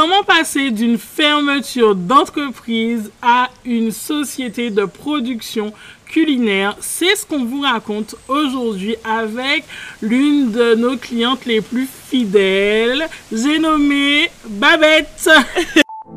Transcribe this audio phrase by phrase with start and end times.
[0.00, 5.72] Comment passer d'une fermeture d'entreprise à une société de production
[6.06, 6.76] culinaire?
[6.78, 9.64] C'est ce qu'on vous raconte aujourd'hui avec
[10.00, 13.08] l'une de nos clientes les plus fidèles.
[13.32, 15.28] J'ai nommé Babette.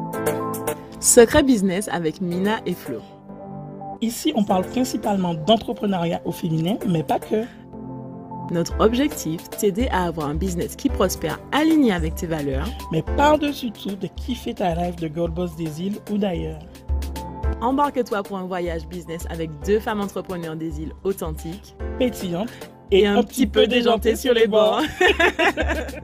[1.00, 3.00] Secret Business avec Mina et Flo.
[4.00, 7.48] Ici, on parle principalement d'entrepreneuriat au féminin, mais pas que.
[8.52, 13.72] Notre objectif, t'aider à avoir un business qui prospère aligné avec tes valeurs, mais par-dessus
[13.72, 16.60] tout, de kiffer ta rêve de Gold Boss des îles ou d'ailleurs.
[17.62, 22.50] Embarque-toi pour un voyage business avec deux femmes entrepreneurs des îles authentiques, pétillantes
[22.92, 24.82] et, un, petit peu déjantées sur les bords.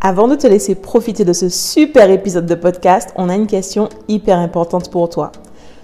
[0.00, 3.88] Avant de te laisser profiter de ce super épisode de podcast, on a une question
[4.08, 5.30] hyper importante pour toi.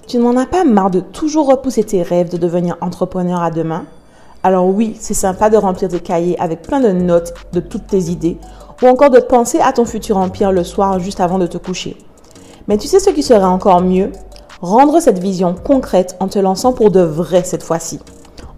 [0.09, 3.87] Tu n'en as pas marre de toujours repousser tes rêves de devenir entrepreneur à demain?
[4.49, 8.05] Alors oui, c'est sympa de remplir tes cahiers avec plein de notes de toutes tes
[8.05, 8.39] idées,
[8.83, 11.99] ou encore de penser à ton futur empire le soir juste avant de te coucher.
[12.67, 14.11] Mais tu sais ce qui serait encore mieux?
[14.63, 18.01] Rendre cette vision concrète en te lançant pour de vrai cette fois-ci.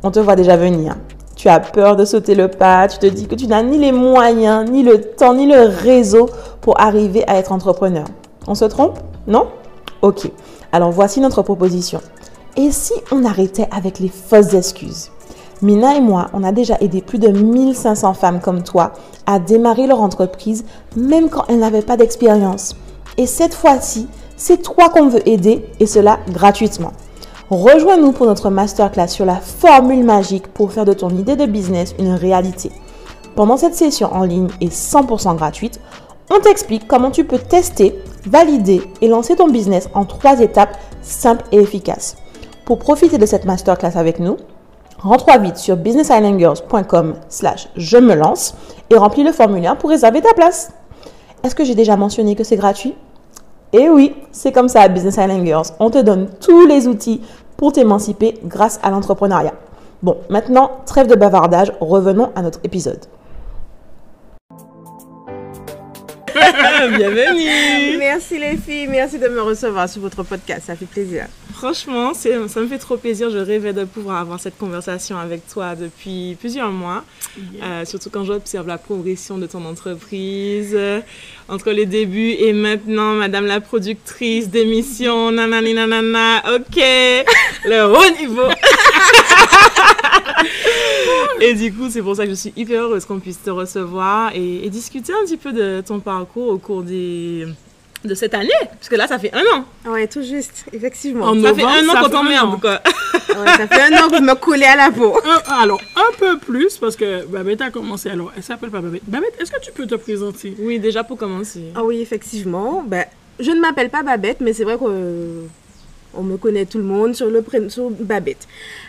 [0.04, 0.94] On te voit déjà venir.
[1.34, 3.90] Tu as peur de sauter le pas, tu te dis que tu n'as ni les
[3.90, 8.04] moyens, ni le temps, ni le réseau pour arriver à être entrepreneur.
[8.46, 9.00] On se trompe?
[9.26, 9.48] Non?
[10.02, 10.30] Ok.
[10.70, 12.00] Alors voici notre proposition.
[12.56, 15.10] Et si on arrêtait avec les fausses excuses?
[15.62, 18.92] Mina et moi, on a déjà aidé plus de 1500 femmes comme toi
[19.26, 20.64] à démarrer leur entreprise,
[20.96, 22.76] même quand elles n'avaient pas d'expérience.
[23.18, 26.92] Et cette fois-ci, c'est toi qu'on veut aider et cela gratuitement.
[27.50, 31.94] Rejoins-nous pour notre masterclass sur la formule magique pour faire de ton idée de business
[31.98, 32.70] une réalité.
[33.36, 35.78] Pendant cette session en ligne et 100% gratuite,
[36.30, 41.44] on t'explique comment tu peux tester, valider et lancer ton business en trois étapes simples
[41.52, 42.16] et efficaces.
[42.64, 44.36] Pour profiter de cette masterclass avec nous,
[45.02, 48.54] Rentre vite sur businessislandgirls.com slash je me lance
[48.90, 50.72] et remplis le formulaire pour réserver ta place.
[51.42, 52.94] Est-ce que j'ai déjà mentionné que c'est gratuit?
[53.72, 55.64] Eh oui, c'est comme ça à Business Island.
[55.78, 57.22] On te donne tous les outils
[57.56, 59.54] pour t'émanciper grâce à l'entrepreneuriat.
[60.02, 63.00] Bon, maintenant, trêve de bavardage, revenons à notre épisode.
[66.96, 71.26] Bienvenue Merci les filles, merci de me recevoir sur votre podcast, ça fait plaisir.
[71.52, 73.30] Franchement, ça me fait trop plaisir.
[73.30, 77.04] Je rêvais de pouvoir avoir cette conversation avec toi depuis plusieurs mois,
[77.62, 81.00] euh, surtout quand j'observe la progression de ton entreprise, euh,
[81.48, 86.82] entre les débuts et maintenant, Madame la productrice d'émission, nanani nanana, ok,
[87.66, 88.48] le haut niveau.
[91.40, 94.32] et du coup, c'est pour ça que je suis hyper heureuse qu'on puisse te recevoir
[94.34, 97.46] et, discuter un petit peu de ton parcours au cours des
[98.04, 99.64] de cette année, parce que là, ça fait un an.
[99.86, 101.26] Ouais, tout juste, effectivement.
[101.26, 102.80] En ça fait un an qu'on t'emmerde, quoi.
[103.28, 105.14] ouais, ça fait un an que vous me collez à la peau.
[105.48, 108.08] alors, un peu plus, parce que Babette a commencé.
[108.08, 109.02] Alors, elle s'appelle pas Babette.
[109.06, 110.54] Babette, est-ce que tu peux te présenter?
[110.58, 111.64] Oui, déjà pour commencer.
[111.74, 112.82] Ah oui, effectivement.
[112.86, 113.04] Ben,
[113.38, 115.44] je ne m'appelle pas Babette, mais c'est vrai que
[116.14, 118.46] on me connaît tout le monde sur le prénom Babette.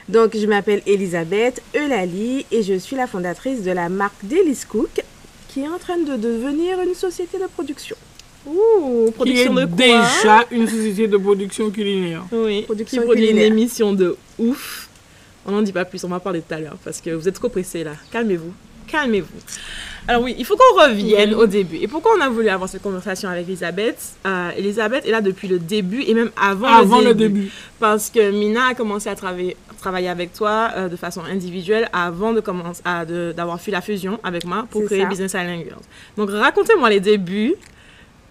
[0.10, 5.04] Donc, je m'appelle Elisabeth Eulalie et je suis la fondatrice de la marque Delis Cook
[5.48, 7.98] qui est en train de devenir une société de production.
[8.46, 12.24] Ouh, production de quoi déjà une société de production culinaire.
[12.32, 14.90] Oui, production qui produit une émission de ouf.
[15.46, 17.36] On n'en dit pas plus, on va parler tout à l'heure parce que vous êtes
[17.36, 17.94] trop pressés là.
[18.12, 18.54] Calmez-vous,
[18.88, 19.28] calmez-vous.
[20.08, 21.78] Alors oui, il faut qu'on revienne au début.
[21.78, 25.48] Et pourquoi on a voulu avoir cette conversation avec Elisabeth euh, Elisabeth est là depuis
[25.48, 29.56] le début et même avant, avant le, début, Parce que Mina a commencé à travailler,
[29.80, 32.82] travailler avec toi euh, de façon individuelle avant de commencer
[33.36, 35.84] d'avoir fait la fusion avec moi pour créer Business Island Girls.
[36.18, 37.56] Donc racontez-moi les débuts.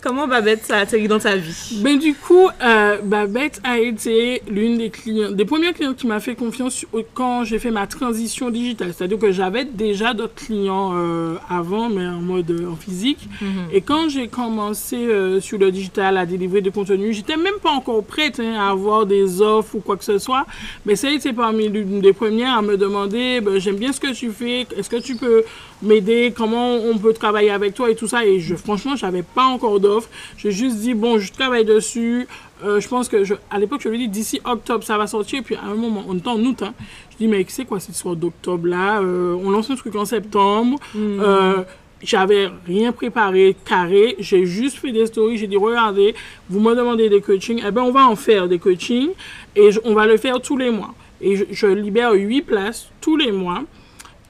[0.03, 4.41] Comment Babette ça a atterri dans ta vie Ben du coup, euh, Babette a été
[4.49, 8.49] l'une des clients, des premières clients qui m'a fait confiance quand j'ai fait ma transition
[8.49, 8.95] digitale.
[8.97, 13.29] C'est-à-dire que j'avais déjà d'autres clients euh, avant, mais en mode euh, en physique.
[13.43, 13.49] Mhm.
[13.75, 15.07] Et quand j'ai commencé
[15.41, 19.05] sur le digital à délivrer des contenus, j'étais même pas encore prête hein, à avoir
[19.05, 20.47] des offres ou quoi que ce soit.
[20.87, 24.01] Mais ça a été parmi l'une des premières à me demander, ben, j'aime bien ce
[24.01, 25.45] que tu fais, est-ce que tu peux
[25.83, 28.25] m'aider, comment on peut travailler avec toi et tout ça.
[28.25, 30.09] Et je, franchement, j'avais pas encore d'offre.
[30.37, 32.27] J'ai juste dit, bon, je travaille dessus.
[32.65, 35.07] Euh, je pense que, je, à l'époque, je lui ai dit, d'ici octobre, ça va
[35.07, 35.41] sortir.
[35.41, 36.63] Et puis, à un moment, on est en août.
[36.63, 36.75] Hein,
[37.13, 40.79] je dis, mais c'est quoi cette histoire d'octobre-là euh, On lance un truc en septembre.
[40.95, 41.21] Hmm.
[41.21, 41.63] Euh,
[42.03, 46.15] j'avais rien préparé carré, j'ai juste fait des stories, j'ai dit regardez,
[46.49, 49.11] vous me demandez des coachings, eh ben on va en faire des coachings
[49.55, 50.95] et on va le faire tous les mois.
[51.21, 53.65] Et je, je libère 8 places tous les mois.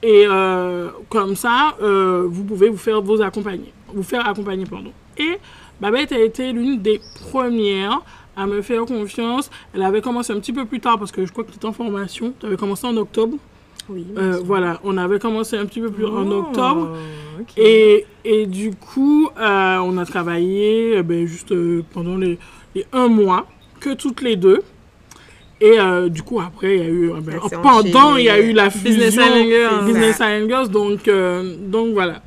[0.03, 4.91] Et euh, comme ça, euh, vous pouvez vous faire vos accompagner, vous faire accompagner, pardon.
[5.17, 5.37] Et
[5.79, 6.99] Babette a été l'une des
[7.29, 8.01] premières
[8.35, 9.49] à me faire confiance.
[9.73, 11.65] Elle avait commencé un petit peu plus tard parce que je crois que tu étais
[11.65, 12.33] en formation.
[12.39, 13.37] Tu avais commencé en octobre.
[13.89, 14.05] Oui.
[14.17, 16.97] Euh, voilà, on avait commencé un petit peu plus en oh, octobre.
[17.57, 22.37] Et, et du coup, euh, on a travaillé euh, ben, juste euh, pendant les,
[22.75, 23.47] les un mois,
[23.79, 24.61] que toutes les deux.
[25.63, 27.11] Et euh, du coup, après, il y a eu.
[27.11, 28.89] euh, ben, pendant, il y a eu la fusion.
[28.89, 29.85] Business Island Girls.
[29.85, 30.17] Business
[30.47, 32.21] Girls, donc, euh, donc voilà.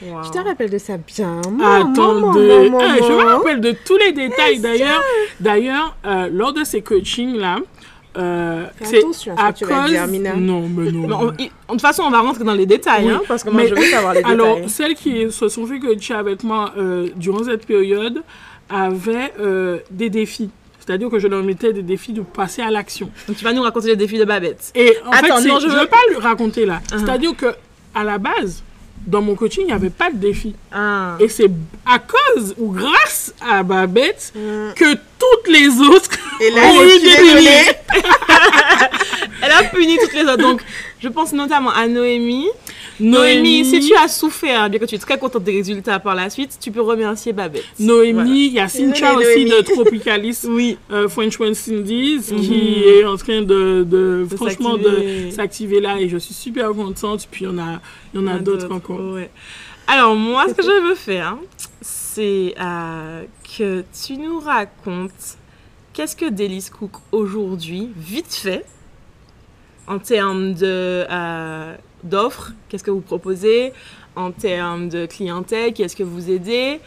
[0.00, 0.22] Wow.
[0.22, 1.40] Je te rappelle de ça bien.
[1.60, 4.60] Attendez, Maman, Eh, je me rappelle de tous les détails.
[4.60, 5.02] D'ailleurs,
[5.40, 7.56] d'ailleurs, euh, lors de ces coachings là,
[8.16, 9.90] euh, c'est attention à ce à que tu vas cause.
[9.90, 10.34] dire, Mina.
[10.36, 11.08] Non, mais non.
[11.08, 13.12] Mais on- il- de toute façon, on va rentrer dans les détails, Oui.
[13.12, 14.68] hein, parce que moi, Mais- je veux savoir les Alors, détails.
[14.70, 18.22] celles qui se sont fait coacher avec moi euh, durant cette période
[18.70, 20.50] avaient euh, des défis.
[20.88, 23.10] C'est-à-dire que je leur mettais des défis de passer à l'action.
[23.28, 24.72] Donc, tu vas nous raconter les défis de Babette.
[24.74, 26.80] Et en Attends, fait, non, je ne veux- veux pas le raconter là.
[26.90, 26.98] Uh-huh.
[27.00, 27.54] C'est-à-dire que
[27.94, 28.62] à la base,
[29.06, 30.54] dans mon coaching, il n'y avait pas de défi.
[30.72, 31.16] Ah.
[31.20, 31.50] Et c'est
[31.84, 34.72] à cause ou grâce à Babette Mm.
[34.76, 37.48] que toutes les autres Et là, ont eu des défis.
[39.42, 40.36] Elle a puni toutes les autres.
[40.38, 40.62] Donc,
[41.00, 42.48] je pense notamment à Noémie.
[43.00, 46.14] Noémie, Noémie, si tu as souffert, bien que tu es très contente des résultats par
[46.14, 47.64] la suite, tu peux remercier Babette.
[47.78, 50.76] Noémie, il y a Cynthia aussi de Tropicalis, Oui.
[50.90, 52.82] euh, French One Cindy's, qui Mhm.
[52.88, 55.80] est en train de, de, De franchement de s'activer.
[55.80, 57.28] là et je suis super contente.
[57.30, 57.80] Puis il y en a,
[58.14, 59.00] il y en a d'autres encore.
[59.12, 59.30] Ouais.
[59.86, 61.36] Alors, moi, ce que je veux faire,
[61.80, 63.22] c'est euh,
[63.56, 65.38] que tu nous racontes
[65.92, 68.64] qu'est-ce que Délice Cook aujourd'hui, vite fait,
[69.86, 73.72] en termes de, euh, d'offres, qu'est-ce que vous proposez,
[74.16, 76.80] en termes de clientèle, qu'est-ce que vous aidez?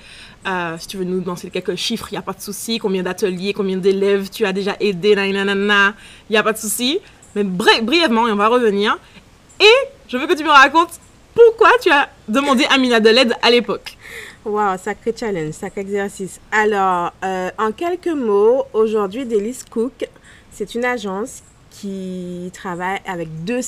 [0.48, 2.80] Euh, si tu veux nous lancer quelques chiffres, il n'y a pas de souci.
[2.80, 5.94] Combien d'ateliers, combien d'élèves tu as déjà aidé, il
[6.30, 7.00] n'y a pas de souci.
[7.36, 8.98] Mais bri- brièvement, et on va revenir.
[9.60, 11.00] Et je veux que tu me racontes
[11.34, 13.98] pourquoi tu as demandé à Mina de l'aide à l'époque.
[14.44, 16.42] Wow, sacré challenge, sacré exercice.
[16.52, 20.10] Alors, euh, en quelques mots, aujourd'hui, Délice Cook,
[20.52, 23.62] c'est une agence qui travaille avec deux,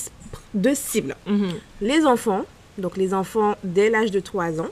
[0.53, 1.15] deux cibles.
[1.25, 1.53] Mhm.
[1.81, 2.45] Les enfants,
[2.77, 4.69] donc les enfants dès l'âge de 3 ans,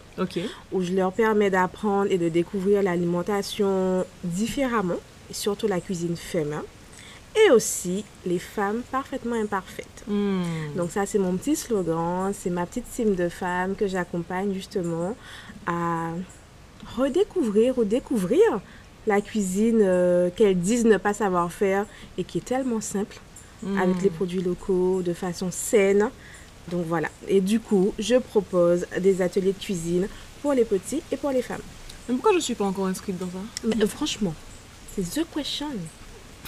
[0.72, 5.00] où je leur permets d'apprendre et de découvrir l'alimentation différemment,
[5.30, 6.64] et surtout la cuisine féminin,
[7.36, 10.04] et aussi les femmes parfaitement imparfaites.
[10.08, 10.42] Hmm.
[10.76, 15.16] Donc ça, c'est mon petit slogan, c'est ma petite cible de femmes que j'accompagne justement
[15.68, 16.10] à
[16.98, 18.60] redécouvrir ou découvrir
[19.08, 21.86] la cuisine euh, qu'elles disent ne pas savoir faire
[22.18, 23.20] et qui est tellement simple
[23.80, 26.10] Avec les produits locaux de façon saine.
[26.72, 27.10] Donc voilà.
[27.28, 30.08] Et du coup, je propose des ateliers de cuisine
[30.42, 31.62] pour les petits et pour les femmes.
[32.10, 34.34] Mais pourquoi je ne suis pas encore inscrite dans ça Mais euh, franchement,
[34.96, 35.68] c'est the question.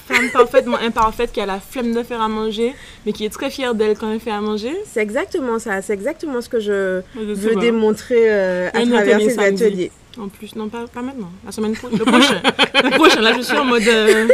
[0.08, 2.74] Femme parfaitement imparfaite qui a la flemme de faire à manger,
[3.06, 4.74] mais qui est très fière d'elle quand elle fait à manger.
[4.92, 5.82] C'est exactement ça.
[5.82, 9.64] C'est exactement ce que je veux démontrer euh, à travers ces samedi.
[9.64, 9.92] ateliers.
[10.20, 11.32] En plus, non, pas, pas maintenant.
[11.46, 12.42] La semaine pro- le prochain.
[12.84, 13.88] le prochain, là, je suis en mode.
[13.88, 14.28] euh,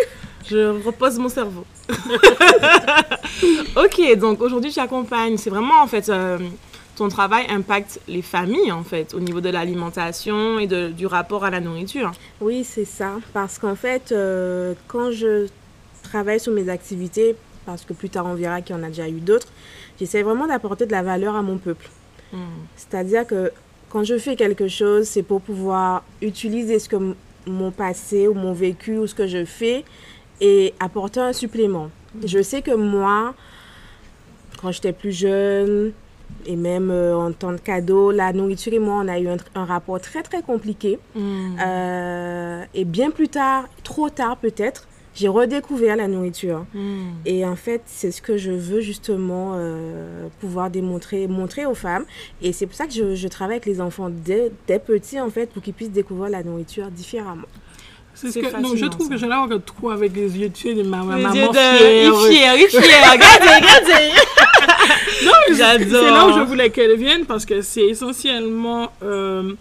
[0.48, 1.66] je repose mon cerveau.
[3.76, 5.38] ok, donc aujourd'hui, tu accompagnes.
[5.38, 6.38] C'est vraiment, en fait, euh,
[6.96, 11.46] ton travail impacte les familles, en fait, au niveau de l'alimentation et de- du rapport
[11.46, 12.12] à la nourriture.
[12.42, 13.14] Oui, c'est ça.
[13.34, 15.48] Parce qu'en fait, euh, quand je
[16.04, 17.36] travaille sur mes activités,
[17.66, 19.48] parce que plus tard on verra qu'il y en a déjà eu d'autres,
[20.00, 21.88] j'essaie vraiment d'apporter de la valeur à mon peuple.
[22.34, 22.38] Hmm.
[22.76, 23.52] C'est-à-dire que
[23.90, 26.96] quand je fais quelque chose, c'est pour pouvoir utiliser ce que
[27.46, 29.84] mon passé ou mon vécu ou ce que je fais
[30.42, 31.90] et apporter un supplément.
[32.26, 33.34] Je sais que moi,
[34.62, 35.94] quand j'étais plus jeune,
[36.46, 39.66] et même euh, en temps de cadeau, la nourriture et moi, on a eu un,
[39.66, 41.00] rapport très très compliqué.
[41.16, 41.56] Hmm.
[41.64, 46.66] Euh, et bien plus tard, trop tard peut-être, j'ai redécouvert la nourriture.
[46.74, 47.12] Hmm.
[47.26, 52.06] Et en fait, c'est ce que je veux justement euh, pouvoir démontrer, montrer aux femmes.
[52.42, 55.30] Et c'est pour ça que je, je travaille avec les enfants dès, dès petits, en
[55.30, 57.48] fait, pour qu'ils puissent découvrir la nourriture différemment.
[58.20, 59.14] C'est ce C'est que, non, je trouve ça.
[59.14, 61.54] que j'ai l'air de trop avec les yeux, de ma, ma Les maman yeux de-
[61.54, 61.76] fière.
[61.82, 62.82] Il est fier, il est fier.
[63.12, 64.12] Regardez, regardez.
[65.58, 66.04] J'adore.
[66.04, 69.54] C'est là où je voulais qu'elle vienne parce que c'est essentiellement euh,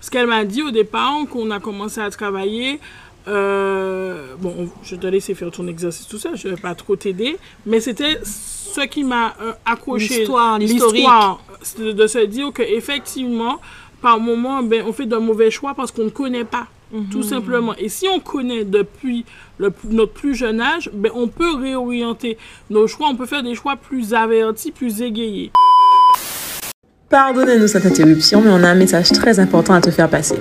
[0.00, 2.78] ce qu'elle m'a dit au départ, qu'on a commencé à travailler.
[3.26, 6.74] Euh, bon, on- je te laisse faire ton exercice, tout ça, je ne vais pas
[6.74, 10.18] trop t'aider, mais c'était ce qui m'a euh, accroché.
[10.18, 10.58] L'histoire.
[10.58, 13.60] L'histoire, c'est de, de se dire qu'effectivement,
[14.02, 16.66] par moment, ben, on fait de mauvais choix parce qu'on ne connaît pas.
[17.10, 17.74] Tout simplement.
[17.76, 19.24] Et si on connaît depuis
[19.58, 22.38] le, notre plus jeune âge, ben, on peut réorienter
[22.70, 25.50] nos choix, on peut faire des choix plus avertis, plus égayés.
[27.08, 30.36] Pardonnez-nous cette interruption, mais on a un message très important à te faire passer.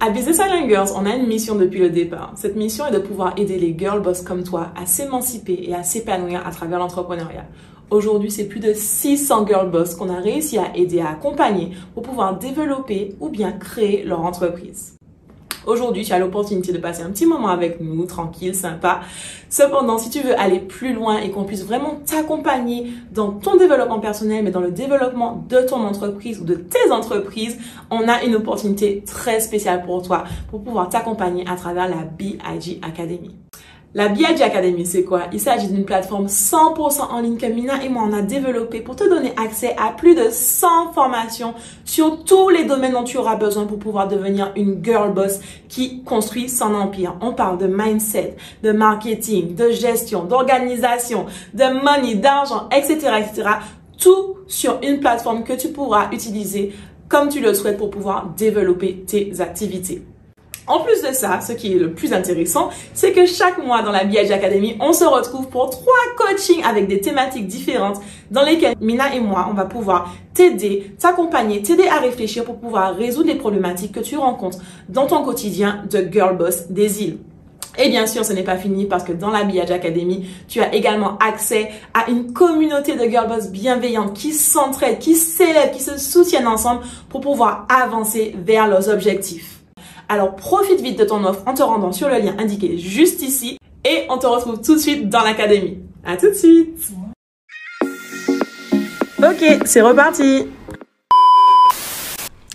[0.00, 2.32] À Business Island Girls, on a une mission depuis le départ.
[2.34, 5.82] Cette mission est de pouvoir aider les girl boss comme toi à s'émanciper et à
[5.82, 7.44] s'épanouir à travers l'entrepreneuriat.
[7.90, 12.02] Aujourd'hui, c'est plus de 600 girl boss qu'on a réussi à aider à accompagner pour
[12.02, 14.94] pouvoir développer ou bien créer leur entreprise.
[15.66, 19.00] Aujourd'hui, tu as l'opportunité de passer un petit moment avec nous, tranquille, sympa.
[19.48, 24.00] Cependant, si tu veux aller plus loin et qu'on puisse vraiment t'accompagner dans ton développement
[24.00, 27.58] personnel, mais dans le développement de ton entreprise ou de tes entreprises,
[27.90, 32.78] on a une opportunité très spéciale pour toi pour pouvoir t'accompagner à travers la BIG
[32.82, 33.36] Academy.
[33.92, 35.22] La BIG Academy, c'est quoi?
[35.32, 38.94] Il s'agit d'une plateforme 100% en ligne que Mina et moi on a développée pour
[38.94, 41.54] te donner accès à plus de 100 formations
[41.84, 46.04] sur tous les domaines dont tu auras besoin pour pouvoir devenir une girl boss qui
[46.04, 47.16] construit son empire.
[47.20, 53.48] On parle de mindset, de marketing, de gestion, d'organisation, de money, d'argent, etc., etc.
[53.98, 56.72] Tout sur une plateforme que tu pourras utiliser
[57.08, 60.04] comme tu le souhaites pour pouvoir développer tes activités.
[60.70, 63.90] En plus de ça, ce qui est le plus intéressant, c'est que chaque mois dans
[63.90, 68.00] la BIG Academy, on se retrouve pour trois coachings avec des thématiques différentes
[68.30, 72.94] dans lesquelles Mina et moi, on va pouvoir t'aider, t'accompagner, t'aider à réfléchir pour pouvoir
[72.94, 74.58] résoudre les problématiques que tu rencontres
[74.88, 77.18] dans ton quotidien de girl boss des îles.
[77.76, 80.72] Et bien sûr, ce n'est pas fini parce que dans la BIAG Academy, tu as
[80.72, 85.98] également accès à une communauté de girl boss bienveillantes qui s'entraident, qui s'élèvent, qui se
[85.98, 89.59] soutiennent ensemble pour pouvoir avancer vers leurs objectifs.
[90.12, 93.58] Alors profite vite de ton offre en te rendant sur le lien indiqué juste ici
[93.84, 95.78] et on te retrouve tout de suite dans l'académie.
[96.04, 96.90] À tout de suite.
[99.22, 100.48] Ok, c'est reparti.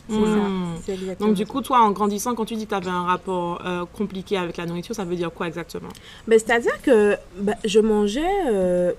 [0.09, 0.75] Hmm.
[1.21, 3.85] Donc du coup, toi, en grandissant, quand tu dis que tu avais un rapport euh,
[3.97, 5.87] compliqué avec la nourriture, ça veut dire quoi exactement?
[6.27, 8.21] Ben, C'est-à-dire que ben, je mangeais...
[8.51, 8.91] Euh,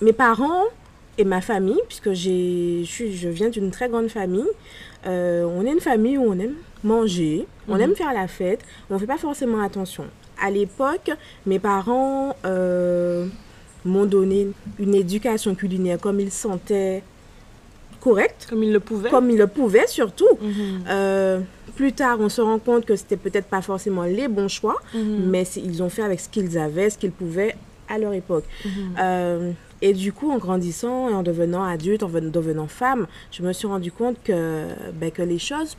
[0.00, 0.64] mes parents
[1.18, 4.48] et ma famille, puisque je, je viens d'une très grande famille,
[5.06, 7.96] euh, on est une famille où on aime manger, on aime mhm.
[7.96, 8.60] faire la fête,
[8.90, 10.04] on ne fait pas forcément attention.
[10.40, 11.10] À l'époque,
[11.46, 13.26] mes parents euh,
[13.84, 14.48] m'ont donné
[14.78, 17.02] une éducation culinaire comme ils sentaient
[18.00, 18.46] correcte.
[18.50, 19.10] Comme ils le pouvaient.
[19.10, 20.28] Comme ils le pouvaient surtout.
[20.40, 20.84] Mhm.
[20.88, 21.40] Euh,
[21.76, 25.30] plus tard, on se rend compte que c'était peut-être pas forcément les bons choix, mhm.
[25.30, 27.54] mais ils ont fait avec ce qu'ils avaient, ce qu'ils pouvaient
[27.88, 28.44] à leur époque.
[28.98, 33.52] Euh, et du coup, en grandissant et en devenant adulte, en devenant femme, je me
[33.52, 35.76] suis rendu compte que, ben, que les choses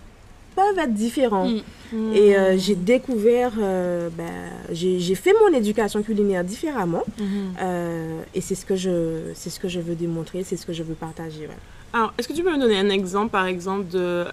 [0.56, 1.48] peuvent être différents.
[1.48, 1.62] Mm.
[1.94, 2.14] Mm.
[2.14, 4.32] Et euh, j'ai découvert, euh, ben,
[4.72, 7.04] j'ai fait mon éducation culinaire différemment.
[7.20, 7.24] Mm-hmm.
[7.62, 10.84] Euh, et c'est ce, que je, ce que je veux démontrer, c'est ce que je
[10.84, 11.48] veux partager.
[11.94, 14.26] Alors, est-ce que tu peux me donner un exemple, par exemple, de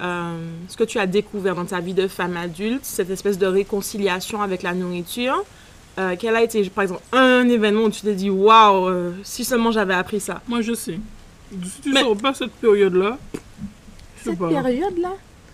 [0.68, 4.40] ce que tu as découvert dans ta vie de femme adulte, cette espèce de réconciliation
[4.40, 5.44] avec la nourriture?
[6.18, 9.92] Quel a été, par exemple, un événement où tu t'es dit, waouh, si seulement j'avais
[9.92, 10.40] appris ça?
[10.48, 10.98] Moi, je sais.
[11.62, 13.18] Si tu ne sors pas cette période-là,
[14.24, 15.12] cette période-là?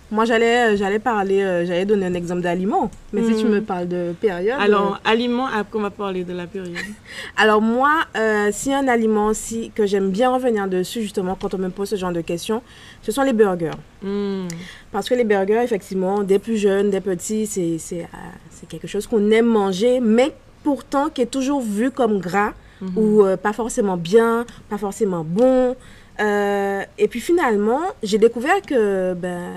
[0.09, 2.91] Moi, j'allais, euh, j'allais parler, euh, j'allais donner un exemple d'aliment.
[3.13, 3.65] Mais si tu me hmm.
[3.65, 4.57] parles de période.
[4.61, 6.77] Alors, euh, aliment, après, on va parler de la période?
[7.37, 8.05] Alors, moi,
[8.53, 11.97] si un aliment aussi que j'aime bien revenir dessus, justement, quand on me pose ce
[11.97, 12.63] genre de questions,
[13.03, 13.71] ce sont les burgers.
[14.03, 14.47] Hmm.
[14.93, 18.09] Parce que les burgers, effectivement, des plus jeunes, des petits, c'est, c'est,
[18.51, 20.33] c'est quelque chose qu'on aime manger, mais
[20.63, 22.97] pourtant qui est toujours vu comme gras hmm.
[22.97, 25.75] ou pas forcément bien, pas forcément bon.
[26.20, 29.50] Euh, et puis finalement, j'ai découvert que ben,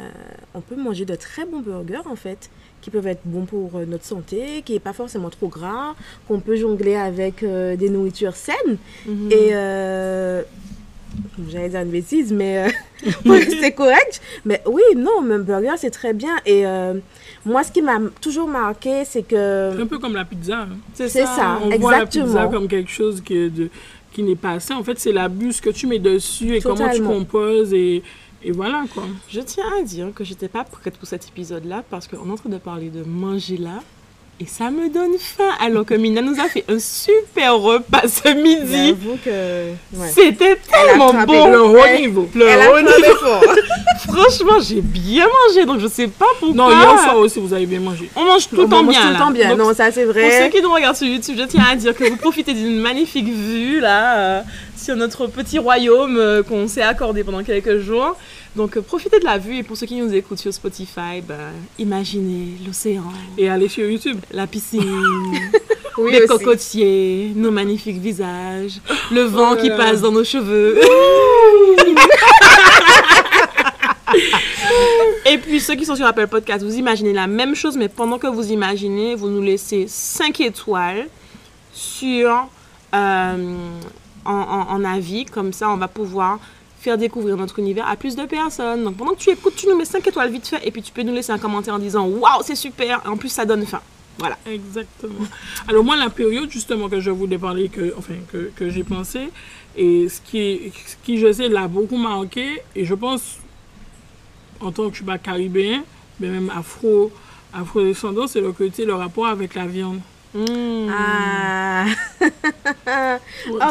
[0.53, 2.49] on peut manger de très bons burgers en fait,
[2.81, 5.95] qui peuvent être bons pour euh, notre santé, qui n'est pas forcément trop gras,
[6.27, 8.77] qu'on peut jongler avec euh, des nourritures saines.
[9.05, 9.31] Mhm.
[9.31, 9.49] Et
[11.49, 12.67] j'allais dire une bêtise, mais
[13.61, 14.21] c'est correct.
[14.45, 16.35] Mais oui, non, un burger c'est très bien.
[16.45, 16.65] Et
[17.45, 19.71] moi, ce qui m'a toujours marqué, c'est que.
[19.75, 20.61] C'est un peu comme la pizza.
[20.61, 20.77] Hein.
[20.93, 21.79] C'est ça, ça, on exactement.
[21.79, 23.69] voit la pizza comme quelque chose qui est de
[24.11, 24.73] qui n'est pas assez.
[24.73, 28.03] En fait, c'est la buse que tu mets dessus et comment tu composes et,
[28.43, 29.03] et voilà quoi.
[29.29, 32.35] Je tiens à dire que j'étais pas prête pour cet épisode-là parce qu'on est en
[32.35, 33.83] train de parler de manger là
[34.41, 35.49] et ça me donne faim.
[35.59, 38.95] Alors que Mina nous a fait un super repas ce midi.
[39.23, 39.73] que...
[40.13, 41.51] C'était tellement bon.
[41.51, 42.29] Le haut niveau.
[42.33, 43.61] Le haut niveau.
[44.07, 46.55] Franchement, j'ai bien mangé, donc je sais pas pourquoi.
[46.55, 48.09] Non, hier soir aussi, vous avez bien mangé.
[48.15, 49.01] On mange tout le temps bien.
[49.01, 49.55] Tout le temps bien.
[49.55, 50.21] non, ça c'est vrai.
[50.21, 52.79] Pour ceux qui nous regardent sur YouTube, je tiens à dire que vous profitez d'une
[52.79, 54.41] magnifique vue là euh,
[54.77, 58.15] sur notre petit royaume euh, qu'on s'est accordé pendant quelques jours.
[58.55, 61.51] Donc euh, profitez de la vue et pour ceux qui nous écoutent sur Spotify, ben,
[61.77, 63.03] imaginez l'océan.
[63.37, 64.19] Et allez sur YouTube.
[64.31, 64.83] La piscine,
[66.11, 70.79] les cocotiers, nos magnifiques visages, le vent qui passe dans nos cheveux.
[75.25, 78.17] Et puis ceux qui sont sur Apple Podcast, vous imaginez la même chose, mais pendant
[78.17, 81.07] que vous imaginez, vous nous laissez 5 étoiles
[81.71, 82.47] sur
[82.95, 83.55] euh,
[84.25, 85.25] en, en, avis.
[85.25, 86.39] Comme ça, on va pouvoir
[86.79, 88.83] faire découvrir notre univers à plus de personnes.
[88.83, 90.91] Donc pendant que tu écoutes, tu nous mets 5 étoiles vite fait et puis tu
[90.91, 93.01] peux nous laisser un commentaire en disant waouh, c'est super.
[93.05, 93.81] Et en plus, ça donne faim.
[94.17, 94.37] Voilà.
[94.45, 95.25] Exactement.
[95.67, 99.29] Alors moi, la période justement que je voulais parler, que, enfin, que, que j'ai pensé,
[99.77, 103.37] et ce qui, ce qui, je sais, l'a beaucoup marqué, et je pense,
[104.59, 105.83] en tant que je suis pas caribéen,
[106.19, 107.11] mais même afro,
[107.51, 110.01] Afrodescendant, c'est le côté, le rapport avec la viande.
[110.33, 110.87] Hmm.
[110.91, 111.85] Ah.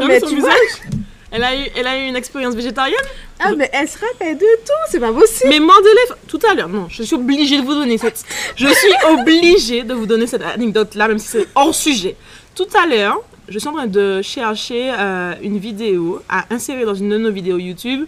[0.00, 0.82] Vu mais son tu visage?
[1.30, 2.96] Elle, a eu, elle a eu une expérience végétarienne
[3.40, 5.50] ah, mais elle se rappelle de tout, c'est pas possible.
[5.50, 8.24] Mais Mandela, tout à l'heure, non, je suis obligée de vous donner cette.
[8.56, 12.16] Je suis obligée de vous donner cette anecdote-là, même si c'est hors sujet.
[12.56, 16.94] Tout à l'heure, je suis en train de chercher euh, une vidéo à insérer dans
[16.94, 18.06] une de nos vidéos YouTube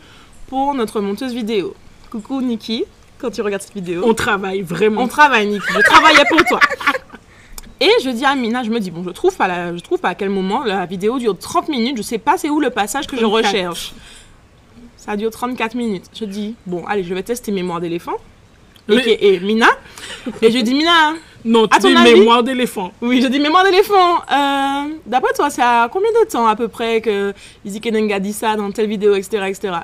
[0.49, 1.75] pour notre monteuse vidéo.
[2.11, 2.85] Coucou Niki,
[3.19, 4.03] quand tu regardes cette vidéo.
[4.05, 5.03] On travaille vraiment.
[5.03, 5.65] On travaille, Niki.
[5.73, 6.59] Je travaillais pour toi.
[7.81, 9.99] Et je dis à Mina, je me dis, bon, je trouve pas, la, je trouve
[9.99, 12.71] pas à quel moment la vidéo dure 30 minutes, je sais pas c'est où le
[12.71, 13.47] passage que je 34.
[13.47, 13.93] recherche.
[14.97, 16.05] Ça dure 34 minutes.
[16.15, 18.17] Je dis, bon, allez, je vais tester mémoire d'éléphant.
[18.87, 19.69] Mais- Et, et Mina.
[20.43, 22.93] Et je dis, Mina, Non, tu À ton dis avis mémoire d'éléphant.
[23.01, 24.17] oui, je dis mémoire d'éléphant.
[24.31, 27.33] Euh, D'après toi, c'est à combien de temps à peu près que
[27.65, 29.75] Izzy Kenenga dit ça dans telle vidéo, etc., etc.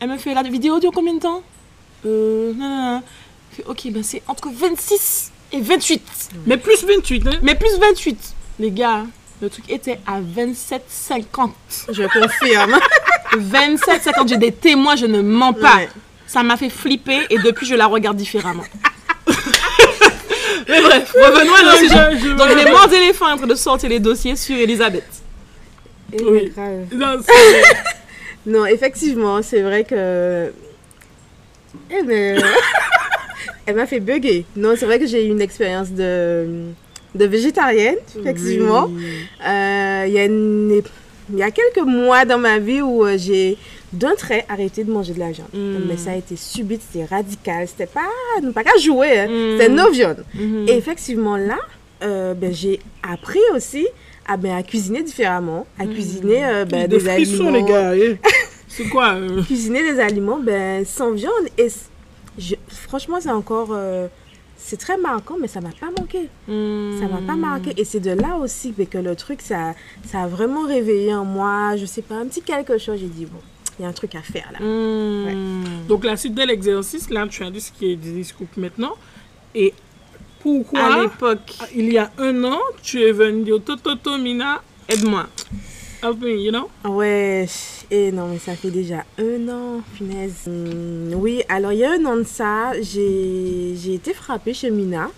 [0.00, 1.42] Elle me fait, la vidéo dure combien de temps?
[2.04, 3.02] Euh, non, non, non.
[3.68, 6.02] Ok, ben c'est entre 26 et 28.
[6.46, 7.30] Mais plus 28, hein.
[7.42, 8.34] Mais plus 28.
[8.60, 9.04] Les gars,
[9.40, 11.50] le truc était à 27,50.
[11.90, 12.78] Je confirme.
[13.32, 14.28] 27,50.
[14.28, 15.76] J'ai des témoins, je ne mens pas.
[15.76, 15.88] Ouais.
[16.26, 18.64] Ça m'a fait flipper et depuis, je la regarde différemment.
[20.68, 22.34] Mais bref, revenons à notre sujet.
[22.36, 25.04] Donc, les morts d'éléphants en train de sortir les dossiers sur Elisabeth.
[26.12, 26.52] Et Oui.
[26.54, 26.86] grave.
[26.92, 27.18] Non,
[28.46, 30.52] Non, effectivement, c'est vrai que.
[31.90, 32.40] Elle me-
[33.66, 34.44] Elle m'a fait bugger.
[34.56, 36.46] Non, c'est vrai que j'ai eu une expérience de,
[37.14, 38.88] de végétarienne, effectivement.
[38.90, 39.02] Oui.
[39.46, 40.82] Euh, Il y, a une-
[41.32, 43.56] il y a quelques mois dans ma vie où euh, j'ai
[43.92, 45.48] d'un trait arrêté de manger de la viande.
[45.54, 45.78] Mm.
[45.88, 47.68] Mais ça a été subite, c'était radical.
[47.68, 48.08] C'était pas,
[48.54, 49.28] pas qu'à jouer, hein.
[49.28, 49.58] Mm.
[49.58, 50.24] c'était no viande.
[50.34, 50.64] Mhm.
[50.68, 51.58] Et effectivement, là,
[52.02, 53.86] euh, ben, j'ai appris aussi
[54.26, 57.66] à, ben, à cuisiner différemment, à cuisiner euh, ben, des des frissons, aliments.
[57.66, 57.94] les gars.
[57.96, 58.16] eh.
[58.68, 59.16] C'est quoi
[59.46, 61.32] Cuisiner des aliments ben, sans viande.
[61.58, 61.68] Et
[62.38, 63.68] je- franchement, c'est encore.
[63.72, 64.08] euh,
[64.64, 66.28] c'est très marquant, mais ça m'a pas manqué.
[66.46, 67.00] Mm.
[67.00, 67.72] Ça m'a pas marqué.
[67.76, 69.74] Et c'est de là aussi que le truc, ça,
[70.06, 73.00] ça a vraiment réveillé en moi, je sais pas, un petit quelque chose.
[73.00, 73.40] J'ai dit, bon,
[73.78, 74.60] il y a un truc à faire là.
[74.64, 75.86] Mm.
[75.88, 78.94] Donc, la suite de l'exercice, là, tu as dit ce qui est scoop maintenant.
[79.54, 84.62] Et À pourquoi, l'époque, il y a un an, tu es venu dire Toto Mina,
[84.88, 85.26] aide-moi.
[86.02, 86.68] Help me, you know?
[86.84, 87.46] Ouais,
[87.90, 90.46] et non, mais ça fait déjà un an, punaise.
[90.46, 94.70] Hum, oui, alors il y a un an de ça, j'ai j'ai été frappée chez
[94.70, 95.10] Mina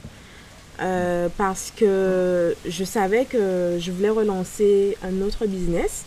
[0.81, 6.05] euh, parce que je savais que je voulais relancer un autre business.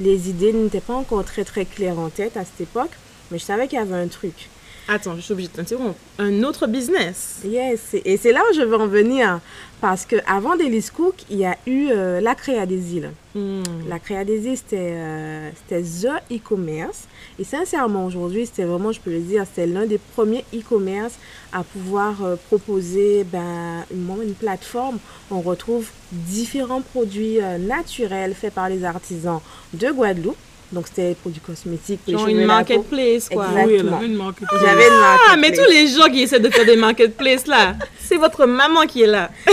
[0.00, 2.92] Les idées n'étaient pas encore très très claires en tête à cette époque,
[3.30, 4.48] mais je savais qu'il y avait un truc.
[4.92, 6.00] Attends, je suis obligée de t'interrompre.
[6.18, 7.42] Un autre business.
[7.44, 9.38] Yes, et c'est là où je veux en venir.
[9.80, 13.12] Parce qu'avant Delis Cook, il y a eu euh, la Créa des îles.
[13.36, 13.62] Mm.
[13.88, 17.04] La Créa des îles, c'était euh, c'était The e-commerce.
[17.38, 21.14] Et sincèrement, aujourd'hui, c'était vraiment, je peux le dire, c'était l'un des premiers e-commerce
[21.52, 24.98] à pouvoir euh, proposer ben, une, une plateforme.
[25.30, 29.38] On retrouve différents produits naturels faits par les artisans
[29.72, 30.36] de Guadeloupe.
[30.72, 32.00] Donc, c'était des produits cosmétiques.
[32.06, 33.46] les Genre une marketplace, quoi.
[33.66, 33.96] Oui, Exactement.
[33.96, 34.36] avait une marque.
[34.60, 35.66] J'avais une Ah, mais marketplace.
[35.66, 39.06] tous les gens qui essaient de faire des marketplaces là, c'est votre maman qui est
[39.08, 39.30] là.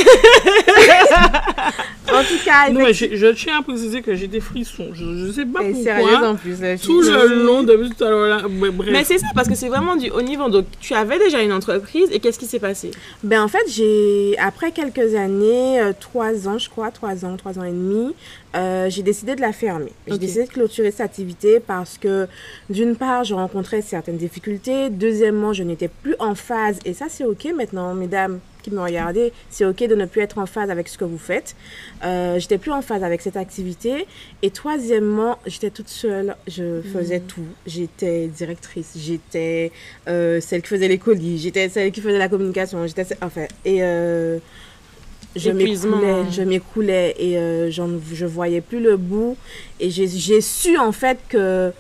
[2.13, 4.89] En tout cas, Non, mais je, je tiens à préciser que j'ai des frissons.
[4.93, 5.84] Je ne sais pas Et pourquoi.
[5.84, 6.62] sérieuse en plus.
[6.62, 8.48] là, Tout le long, depuis tout à l'heure, là.
[8.91, 10.50] Mais c'est ça, parce que c'est vraiment du haut niveau.
[10.50, 12.91] Donc, tu avais déjà une entreprise et qu'est-ce qui s'est passé?
[13.24, 17.60] Ben en fait, j'ai après quelques années, euh, trois ans, je crois, trois ans, trois
[17.60, 18.13] ans et demi,
[18.56, 19.91] euh, j'ai décidé de la fermer.
[20.08, 22.28] J'ai décidé de clôturer cette activité parce que
[22.70, 24.89] d'une part, je rencontrais certaines difficultés.
[24.89, 29.32] Deuxièmement, je n'étais plus en phase et ça c'est ok maintenant, mesdames qui me regardez,
[29.50, 31.56] c'est ok de ne plus être en phase avec ce que vous faites.
[32.04, 34.06] Euh, j'étais plus en phase avec cette activité.
[34.42, 37.46] Et troisièmement, j'étais toute seule, je faisais tout.
[37.66, 39.72] J'étais directrice, j'étais
[40.08, 43.84] euh, celle qui faisait les colis, j'étais celle qui faisait la communication, j'étais enfin et
[43.84, 44.40] euh,
[45.36, 49.38] je m'écoulais, je m'écoulais et euh, je voyais plus le bout.
[49.80, 51.72] Et j'ai su en fait que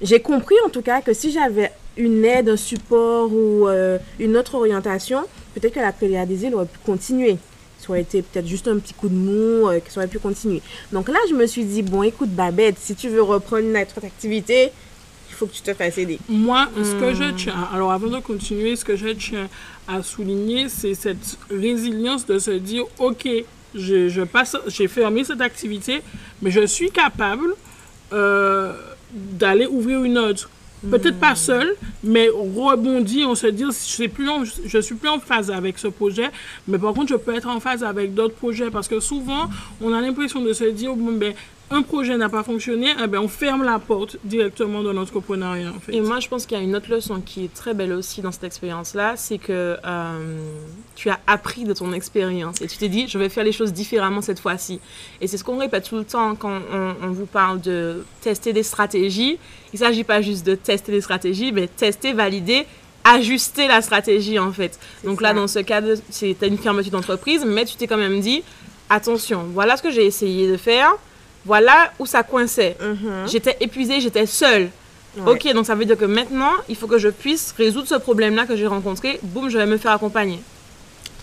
[0.00, 4.36] j'ai compris en tout cas que si j'avais une aide, un support ou euh, une
[4.36, 5.22] autre orientation,
[5.54, 7.38] peut-être que la îles aurait pu continuer.
[7.78, 10.62] Ça aurait été peut-être juste un petit coup de mou, euh, ça aurait pu continuer.
[10.92, 14.04] Donc là, je me suis dit, bon, écoute, Babette, si tu veux reprendre une autre
[14.04, 14.70] activité,
[15.30, 16.18] il faut que tu te fasses aider.
[16.28, 17.36] Moi, ce que je Hmm.
[17.36, 19.48] tiens, alors avant de continuer, ce que je tiens
[19.86, 23.28] à souligner, c'est cette résilience de se dire, ok,
[23.74, 26.02] je, je passe, j'ai fermé cette activité,
[26.40, 27.54] mais je suis capable
[28.12, 28.72] euh,
[29.12, 30.48] d'aller ouvrir une autre.
[30.90, 34.10] Peut-être pas seule, mais rebondir, on se dit, je suis,
[34.82, 36.30] suis plus en phase avec ce projet,
[36.68, 39.48] mais par contre, je peux être en phase avec d'autres projets parce que souvent,
[39.80, 41.34] on a l'impression de se dire, bon, ben,
[41.70, 45.80] un projet n'a pas fonctionné, eh ben, on ferme la porte directement de l'entrepreneuriat, en
[45.80, 45.94] fait.
[45.94, 48.22] Et moi, je pense qu'il y a une autre leçon qui est très belle aussi
[48.22, 50.38] dans cette expérience-là, c'est que euh,
[50.94, 53.72] tu as appris de ton expérience et tu t'es dit, je vais faire les choses
[53.72, 54.78] différemment cette fois-ci.
[55.20, 58.52] Et c'est ce qu'on répète tout le temps quand on, on vous parle de tester
[58.52, 59.38] des stratégies.
[59.72, 62.64] Il ne s'agit pas juste de tester des stratégies, mais tester, valider,
[63.02, 64.78] ajuster la stratégie en fait.
[65.04, 68.42] Donc là, dans ce cas, c'était une fermeture d'entreprise, mais tu t'es quand même dit,
[68.90, 70.96] attention, voilà ce que j'ai essayé de faire,
[71.46, 72.76] voilà où ça coinçait.
[72.80, 73.26] Mhm.
[73.28, 74.68] J'étais épuisée, j'étais seule.
[75.16, 75.32] Ouais.
[75.32, 78.44] Ok, donc ça veut dire que maintenant, il faut que je puisse résoudre ce problème-là
[78.44, 79.18] que j'ai rencontré.
[79.22, 80.40] Boum, je vais me faire accompagner.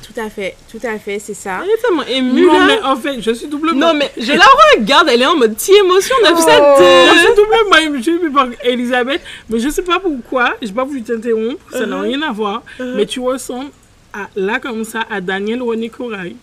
[0.02, 1.60] Tout à fait, tout à fait, c'est ça.
[1.64, 2.66] Elle est tellement émue Non, là.
[2.68, 3.80] mais en fait, je suis doublement.
[3.88, 4.44] Non, mais je la
[4.76, 7.14] regarde, elle est en mode petit émotion de Oh.
[7.14, 7.78] Je suis doublement
[8.18, 10.56] émue par Elisabeth, mais je sais pas pourquoi.
[10.62, 12.02] J'ai pas voulu t'interrompre, ça n'a Uh-huh.
[12.02, 12.64] rien à voir.
[12.80, 12.96] Uh-huh.
[12.96, 13.70] Mais tu ressembles
[14.12, 16.36] à, là comme ça à Daniel René Corail.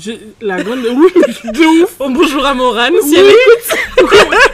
[0.00, 0.80] Je, la grande.
[0.94, 1.08] Oui,
[1.44, 1.94] de ouf.
[1.98, 3.16] Oh, bonjour à Morane, si Oui.
[3.18, 3.57] elle écoute.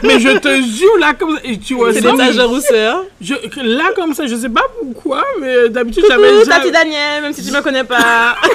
[0.03, 1.41] Mais je te jure là comme ça.
[1.43, 2.01] Et tu C'est ressembles.
[2.17, 3.03] des stagiaires rousseurs.
[3.21, 6.57] Je, là comme ça, je sais pas pourquoi, mais d'habitude j'avais déjà.
[6.59, 8.35] Tati Daniel, même si tu me connais pas.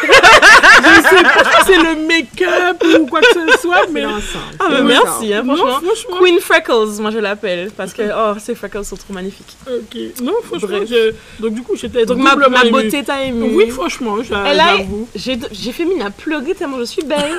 [0.83, 4.03] Je sais pas si c'est le make-up ou quoi que ce soit, mais.
[4.03, 4.39] C'est.
[4.59, 6.17] Ah, bah, C'est merci, hein, Non, franchement.
[6.19, 9.57] Queen Freckles, moi je l'appelle, parce que oh, ces freckles sont trop magnifiques.
[9.69, 9.99] Ok.
[10.23, 11.13] Non, franchement, je...
[11.39, 12.35] donc du coup, j'étais Donc ma,
[12.71, 13.51] beauté t'a émue.
[13.55, 15.07] Oui, franchement, j'a- Elle a- j'avoue.
[15.15, 17.37] J'ai j'ai fait mine à pleurer tellement je suis belle.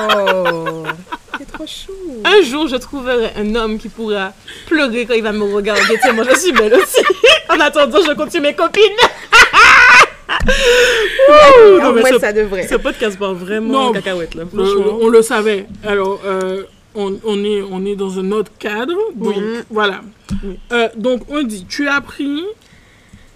[0.00, 0.82] Oh,
[1.38, 1.92] c'est trop chou.
[2.24, 4.32] Un jour, je trouverai un homme qui pourra
[4.66, 5.96] pleurer quand il va me regarder.
[6.02, 7.02] Sais, moi, je suis belle aussi.
[7.50, 8.82] En attendant, je continue mes copines.
[11.28, 12.66] Ouh, non, mais ce, ça devrait.
[12.66, 13.78] ce podcast part vraiment Non.
[13.88, 14.44] en cacahuète, là.
[14.52, 14.98] Le- Franchement.
[15.00, 15.66] on le savait.
[15.84, 18.94] Alors, euh, on, on est, on est dans un autre cadre.
[19.14, 19.60] Donc, Oui.
[19.70, 20.00] voilà.
[20.44, 20.58] Oui.
[20.72, 22.44] Euh, donc, on dit, tu as appris,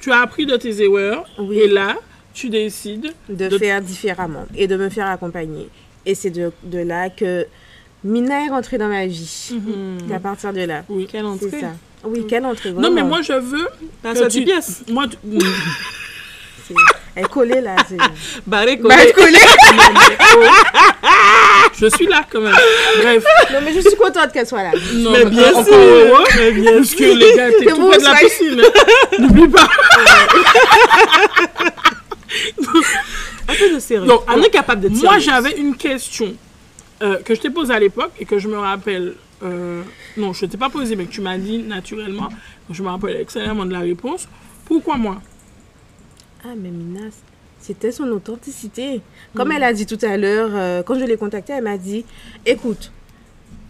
[0.00, 1.24] tu as appris de tes erreurs.
[1.38, 1.58] Oui.
[1.60, 1.96] Et là,
[2.34, 3.12] tu décides.
[3.28, 5.68] de, de- faire différemment et de me faire accompagner.
[6.04, 7.46] Et c'est de, de là que
[8.04, 9.50] Mina est rentrée dans ma vie.
[9.52, 9.98] Hmm.
[10.08, 10.82] C'est à partir de là.
[10.88, 11.06] Oui.
[11.10, 11.60] Quelle C'est entrée.
[11.60, 11.68] ça.
[12.04, 13.68] Oui, quelle entrée Non, mais moi, je veux.
[14.04, 14.82] Tu- tu pièces.
[14.88, 15.16] Moi, tu-
[17.14, 17.76] Elle est collée là.
[17.86, 17.98] c'est-
[18.46, 19.38] Barré, elle est collée.
[21.78, 22.54] je suis là quand même.
[23.02, 23.24] Bref.
[23.52, 24.70] Non, mais je suis contente qu'elle soit là.
[24.94, 25.74] Non, Mais bien encore sûr.
[25.74, 28.62] heureux, Mais bien Parce que les gars, t'es tout près de la piscine.
[29.18, 29.68] N'oublie pas.
[33.48, 34.06] Un peu de sérieux.
[34.06, 35.04] Donc, on est capable de dire.
[35.04, 36.34] Moi, j'avais une question
[37.02, 39.14] euh, que je t'ai posée à l'époque et que je me rappelle.
[39.42, 39.82] euh,
[40.16, 42.28] non, je ne t'ai pas posée, mais que tu m'as dit naturellement.
[42.70, 44.28] Je me rappelle excellemment de la réponse.
[44.64, 45.20] Pourquoi moi?
[46.44, 47.06] Ah, mais Mina,
[47.60, 49.00] c'était son authenticité.
[49.34, 52.04] Comme elle a dit tout à l'heure, euh, quand je l'ai contactée, elle m'a dit
[52.46, 52.92] Écoute,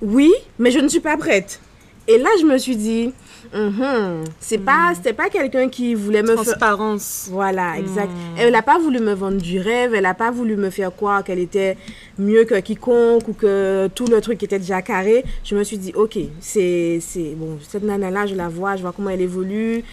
[0.01, 1.61] oui, mais je ne suis pas prête.
[2.09, 3.13] Et là, je me suis dit
[3.55, 6.37] Mhm, c'est pas, C'était pas quelqu'un qui voulait me faire.
[6.37, 7.29] Transparence.
[7.31, 8.11] Voilà, exact.
[8.11, 8.39] Hmm.
[8.39, 11.23] Elle n'a pas voulu me vendre du rêve, elle n'a pas voulu me faire croire
[11.23, 11.77] qu'elle était
[12.19, 15.25] mieux que quiconque ou que tout le truc était déjà carré.
[15.45, 17.01] Je me suis dit, ok, c'est,
[17.37, 19.85] bon, cette nana-là, je la vois, je vois comment elle évolue.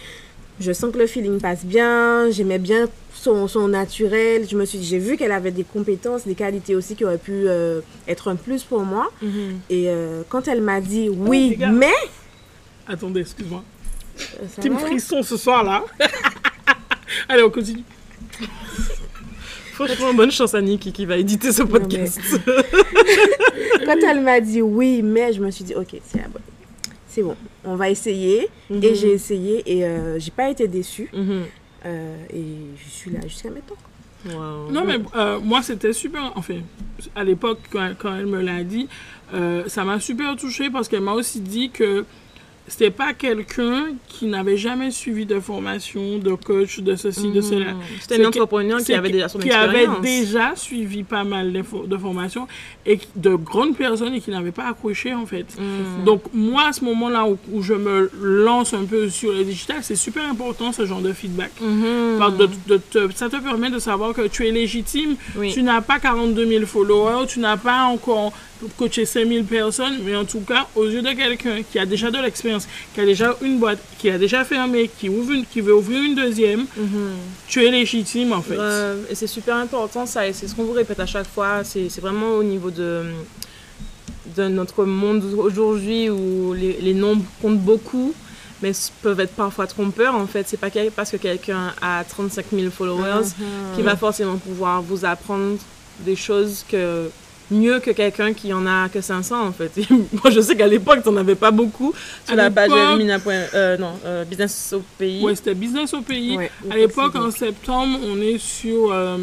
[0.60, 4.46] Je sens que le feeling passe bien, j'aimais bien son, son naturel.
[4.46, 7.48] Je me suis j'ai vu qu'elle avait des compétences, des qualités aussi qui auraient pu
[7.48, 9.10] euh, être un plus pour moi.
[9.22, 9.60] Mhm.
[9.70, 11.68] Et euh, quand elle m'a dit, oui, gars.
[11.68, 11.94] mais.
[12.86, 13.64] Attendez, excuse-moi.
[14.42, 14.78] Euh, va?
[14.78, 15.82] Frisson ce soir-là.
[17.28, 17.84] Allez, on continue.
[19.86, 22.20] Franchement, bonne chance à Niki qui va éditer ce podcast.
[23.86, 26.42] Quand elle m'a dit oui, mais je me suis dit, ok, c'est la bonne.
[27.08, 28.48] C'est bon, on va essayer.
[28.70, 31.10] Et j'ai essayé et euh, j'ai pas été déçue.
[31.14, 31.44] Mhm.
[31.86, 32.44] Euh, et
[32.76, 33.76] je suis là jusqu'à maintenant.
[34.26, 34.70] Wow.
[34.70, 36.32] Non, mais euh, moi, c'était super.
[36.36, 36.60] Enfin,
[37.16, 38.86] à l'époque, quand, quand elle me l'a dit,
[39.32, 42.04] euh, ça m'a super touchée parce qu'elle m'a aussi dit que
[42.70, 47.72] c'était pas quelqu'un qui n'avait jamais suivi de formation, de coach, de ceci, de cela.
[47.74, 47.80] Mhm.
[48.00, 49.98] C'était que- entrepreneur qui avait déjà son qui expérience.
[49.98, 52.46] avait déjà suivi pas mal de formations
[52.86, 55.46] et de grandes personnes et qui n'avaient pas accroché en fait.
[55.58, 56.04] Mhm.
[56.04, 59.78] Donc moi à ce moment-là où, où je me lance un peu sur le digital,
[59.82, 61.50] c'est super important ce genre de feedback.
[61.60, 62.18] Mhm.
[62.18, 65.52] Parce de- de te- ça te permet de savoir que tu es légitime, Oui.
[65.52, 68.32] tu n'as pas 42 000 followers, tu n'as pas encore
[68.76, 72.10] coaché 5 000 personnes, mais en tout cas, aux yeux de quelqu'un qui a déjà
[72.10, 75.60] de l'expérience, qui a déjà une boîte, qui a déjà fermé, qui, ouvre une- qui
[75.60, 77.10] veut ouvrir une deuxième, Mhm.
[77.48, 78.58] tu es légitime en fait.
[78.58, 81.62] Euh, et c'est super important ça, et c'est ce qu'on vous répète à chaque fois,
[81.64, 83.04] c'est vraiment au niveau de,
[84.36, 88.12] de notre monde aujourd'hui où les, les nombres comptent beaucoup,
[88.62, 90.46] mais peuvent être parfois trompeurs en fait.
[90.46, 93.24] C'est pas parce que quelqu'un a 35 000 followers
[93.74, 95.56] qui va forcément pouvoir vous apprendre
[96.00, 97.08] des choses que
[97.50, 99.72] mieux que quelqu'un qui en a que 500 en fait.
[99.90, 101.92] Moi je sais qu'à l'époque t'en avais pas beaucoup
[102.24, 103.18] sur À la page Mina.
[103.54, 105.22] euh, non, euh, Business au pays.
[105.24, 106.36] Ouais, c'était business au pays.
[106.36, 109.16] Ouais, à l'époque, en septembre, on est sur euh,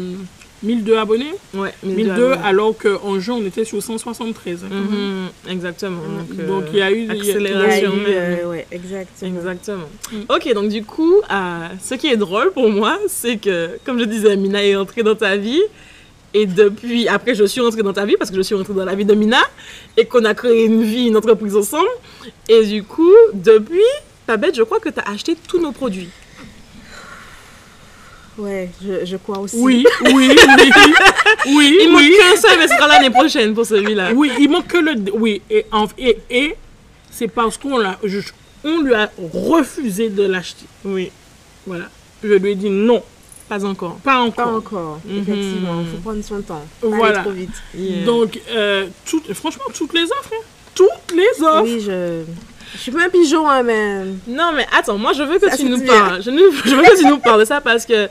[0.62, 1.32] 1002 abonnés.
[1.54, 4.64] Ouais, 1002, alors qu'en juin, on était sur 173.
[4.64, 4.84] hein, quand même.
[4.84, 6.00] Mhm, exactement.
[6.02, 6.98] Donc, Donc, euh, il y a eu...
[7.00, 7.92] il y a- Il y a accélération.
[7.94, 9.36] eu, euh, ouais, exactement.
[9.36, 9.88] Exactement.
[10.12, 10.16] Mm.
[10.34, 14.04] Ok, donc du coup, euh, ce qui est drôle pour moi, c'est que, comme je
[14.04, 15.62] disais, Mina est entrée dans ta vie.
[16.34, 18.84] Et depuis, après, je suis rentrée dans ta vie parce que je suis rentrée dans
[18.84, 19.40] la vie de Mina
[19.96, 21.88] et qu'on a créé une vie, une entreprise ensemble.
[22.48, 23.80] Et du coup, depuis,
[24.26, 26.10] Babette, je crois que tu as acheté tous nos produits.
[28.36, 29.56] Ouais, je, je crois aussi.
[29.58, 30.70] Oui, oui, oui.
[31.56, 32.14] Oui, Il manque oui.
[32.18, 34.12] qu'un seul, mais ce sera l'année prochaine pour celui-là.
[34.14, 34.94] Oui, il manque que le.
[35.12, 35.66] Oui, et,
[35.98, 36.54] et, et
[37.10, 37.98] c'est parce qu'on l'a,
[38.64, 40.66] on lui a refusé de l'acheter.
[40.84, 41.10] Oui,
[41.66, 41.86] Voilà.
[42.22, 43.02] Je lui ai dit non,
[43.48, 43.96] pas encore.
[43.96, 44.44] pas encore.
[44.44, 45.18] Pas encore, Mhm.
[45.22, 45.80] effectivement.
[45.80, 46.64] Il faut prendre son temps.
[46.80, 47.18] Pas aller Voilà.
[47.22, 47.50] trop vite.
[47.74, 48.04] Yeah.
[48.04, 48.86] Donc, euh,
[49.34, 50.30] franchement, toutes les offres.
[50.34, 50.44] hein.
[50.74, 51.62] Toutes les offres.
[51.64, 52.22] Oui, je.
[52.74, 54.04] Je suis pas un pigeon, hein, mais.
[54.26, 55.86] Non, mais attends, moi je veux que Ça, tu nous bien.
[55.98, 56.22] parles.
[56.22, 58.08] Je, nous- je veux que tu nous parles de ça parce que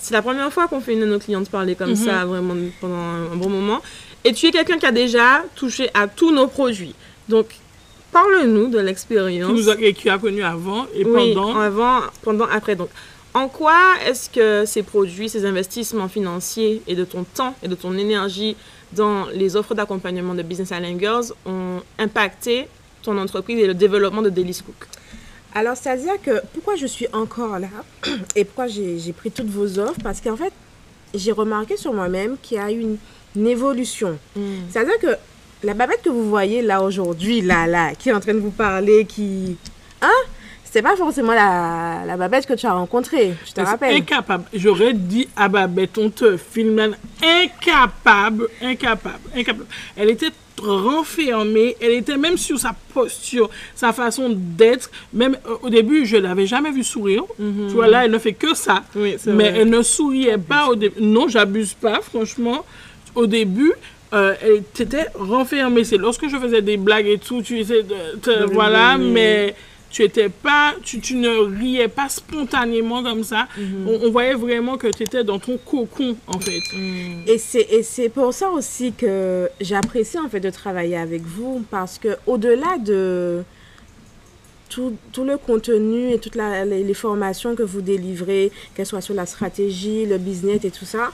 [0.00, 1.96] c'est la première fois qu'on fait une de nos clientes parler comme Mhm.
[1.96, 3.80] ça vraiment pendant un, bon moment.
[4.24, 6.94] Et tu es quelqu'un qui a déjà touché à tous nos produits.
[7.28, 7.46] Donc,
[8.12, 9.50] parle-nous de l'expérience.
[9.50, 11.58] nous a, et qui a connu avant et Oui, pendant.
[11.58, 12.74] avant, pendant, après.
[12.74, 12.88] Donc,
[13.34, 17.74] en quoi est-ce que ces produits, ces investissements financiers et de ton temps et de
[17.74, 18.56] ton énergie
[18.92, 22.66] dans les offres d'accompagnement de Business Island Girls ont impacté
[23.02, 24.88] ton entreprise et le développement de Daily's Cook
[25.54, 27.68] Alors, c'est-à-dire que pourquoi je suis encore là
[28.36, 30.00] et pourquoi j'ai pris toutes vos offres?
[30.02, 30.52] Parce qu'en fait,
[31.14, 32.96] j'ai remarqué sur moi-même qu'il y a une,
[33.36, 34.18] une évolution.
[34.70, 35.16] C'est-à-dire que
[35.62, 38.50] la babette que vous voyez là aujourd'hui, là, là, qui est en train de vous
[38.50, 39.56] parler, qui.
[40.02, 40.08] Hein?
[40.72, 43.96] C'était pas forcément la, la babette que tu as rencontrée, je te C'est rappelle.
[43.96, 44.44] Incapable?
[44.54, 46.94] J'aurais dit à Babette, on te filme.
[47.20, 49.66] Incapable, incapable, incapable.
[49.96, 50.30] Elle était
[50.62, 54.90] renfermée, elle était même sur sa posture, sa façon d'être.
[55.12, 57.24] Même euh, au début, je l'avais jamais vue sourire.
[57.36, 58.82] Tu vois, là, elle ne fait que ça.
[58.94, 59.60] Oui, c'est Mais vrai.
[59.62, 61.00] elle ne souriait pas au début.
[61.02, 62.64] Non, j'abuse pas, franchement.
[63.16, 63.72] Au début,
[64.12, 65.82] euh, elle était renfermée.
[65.82, 67.72] C'est lorsque je faisais des blagues et tout, tu te-
[68.40, 69.54] De voilà, mais
[69.90, 70.74] tu étais pas.
[70.82, 73.48] Tu, tu ne riais pas spontanément comme ça.
[73.58, 73.88] Mhm.
[73.88, 76.60] on, on voyait vraiment que tu étais dans ton cocon, en fait.
[76.74, 77.22] Mm.
[77.26, 81.64] Et c'est, et c'est pour ça aussi que j'apprécie en fait de travailler avec vous
[81.70, 83.42] parce que au-delà de
[84.68, 89.00] tout, tout le contenu et toutes la- les, les formations que vous délivrez, qu'elles soient
[89.00, 91.10] sur la stratégie, le business et tout ça,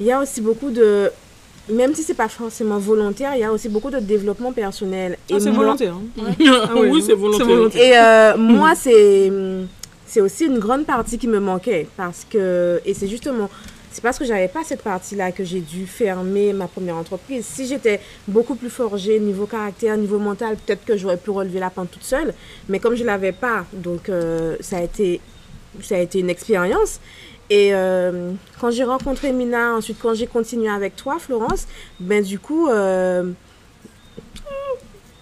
[0.00, 1.10] il y a aussi beaucoup de
[1.68, 5.18] même si c'est pas forcément volontaire, il y a aussi beaucoup de développement personnel.
[5.32, 5.94] Ah, c'est moi- volontaire.
[5.94, 6.24] hein.
[6.68, 7.76] Ah oui, c'est volontaire.
[7.80, 9.30] Et euh, moi, c'est
[10.06, 13.50] c'est aussi une grande partie qui me manquait parce que et c'est justement
[13.90, 17.46] c'est parce que j'avais pas cette partie-là que j'ai dû fermer ma première entreprise.
[17.46, 17.98] Si j'étais
[18.28, 22.04] beaucoup plus forgée niveau caractère, niveau mental, peut-être que j'aurais pu relever la pente toute
[22.04, 22.34] seule.
[22.68, 25.20] Mais comme je l'avais pas, donc euh, ça a été
[25.82, 27.00] ça a été une expérience.
[27.48, 31.66] Et euh, quand j'ai rencontré Mina, ensuite quand j'ai continué avec toi, Florence,
[32.00, 33.30] ben du coup, euh,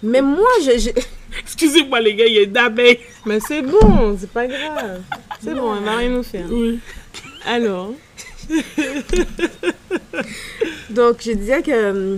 [0.01, 0.93] même moi, j'ai-
[1.39, 2.99] Excusez-moi, les gars, il y a d'abeilles.
[3.25, 5.01] Mais c'est bon, c'est pas grave.
[5.43, 6.45] C'est bon, elle va rien nous faire.
[6.49, 6.79] Oui.
[7.45, 7.91] Alors
[10.89, 12.17] Donc, je disais que euh,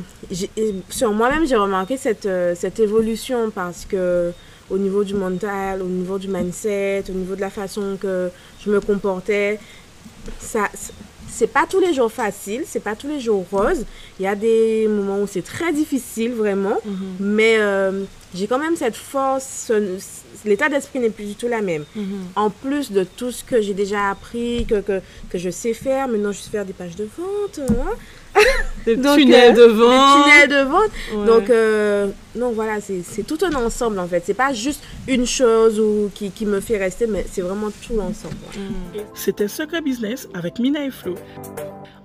[0.90, 4.32] sur moi-même, j'ai remarqué cette, euh, cette évolution parce que
[4.70, 8.30] au niveau du mental, au niveau du mindset, au niveau de la façon que
[8.64, 9.60] je me comportais,
[10.40, 10.70] ça
[11.30, 13.86] c'est pas tous les jours facile, c'est pas tous les jours rose.
[14.20, 16.78] Il y a des moments où c'est très difficile vraiment,
[17.20, 19.66] mais euh, j'ai quand même cette force.
[19.68, 20.00] ce-
[20.46, 21.84] L'état d'esprit n'est plus du tout la même.
[22.36, 26.08] En plus de tout ce que j'ai déjà appris, que, que, que je sais faire,
[26.08, 27.92] maintenant je sais faire des pages de vente, hein,
[28.86, 29.90] des Donc, tunnels euh, devant.
[30.18, 30.92] des tunnels de vente.
[31.16, 31.26] Ouais.
[31.26, 34.24] Donc, euh, non, voilà, c'est c'est tout un ensemble en fait.
[34.26, 37.94] C'est pas juste une chose ou, qui, qui me fait rester, mais c'est vraiment tout
[37.96, 38.36] l'ensemble.
[38.96, 39.06] ouais.
[39.14, 41.16] C'était Secret Business avec Mina et Flo.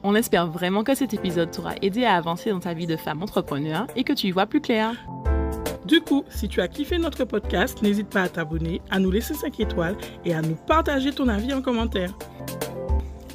[0.03, 3.23] On espère vraiment que cet épisode t'aura aidé à avancer dans ta vie de femme
[3.23, 4.95] entrepreneur et que tu y vois plus clair.
[5.85, 9.35] Du coup, si tu as kiffé notre podcast, n'hésite pas à t'abonner, à nous laisser
[9.35, 12.11] 5 étoiles et à nous partager ton avis en commentaire.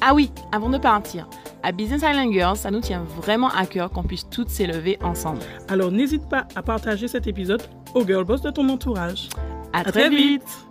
[0.00, 1.26] Ah oui, avant de partir,
[1.62, 5.40] à Business Island Girls, ça nous tient vraiment à cœur qu'on puisse toutes s'élever ensemble.
[5.68, 7.62] Alors n'hésite pas à partager cet épisode
[7.94, 9.28] au girl boss de ton entourage.
[9.72, 10.42] À, À très très vite.
[10.42, 10.67] vite.